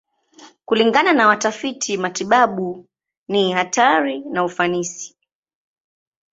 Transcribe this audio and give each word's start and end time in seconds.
Kulingana 0.65 1.13
na 1.13 1.27
watafiti 1.27 1.97
matibabu, 1.97 2.85
ni 3.27 3.51
hatari 3.51 4.19
na 4.19 4.43
ufanisi. 4.43 5.15